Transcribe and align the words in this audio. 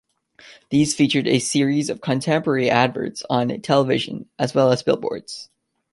These 0.71 0.95
featured 0.95 1.27
a 1.27 1.37
series 1.37 1.91
of 1.91 2.01
contemporary 2.01 2.71
adverts 2.71 3.21
on 3.29 3.49
television, 3.61 4.27
as 4.39 4.51
well 4.55 4.71
as 4.71 4.81
billboards. 4.81 5.47